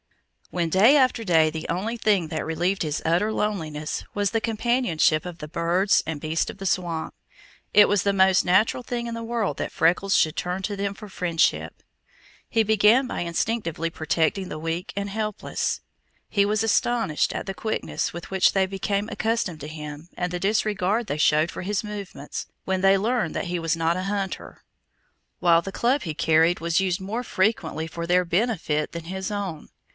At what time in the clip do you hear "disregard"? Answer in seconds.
20.39-21.07